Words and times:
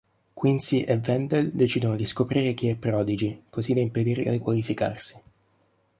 Quincy 0.33 0.81
e 0.81 0.99
Wendell 1.05 1.51
decidono 1.53 1.95
di 1.95 2.07
scoprire 2.07 2.55
chi 2.55 2.69
è 2.69 2.73
Prodigy 2.75 3.43
così 3.51 3.75
da 3.75 3.81
impedirle 3.81 4.31
di 4.31 4.39
qualificarsi. 4.39 5.21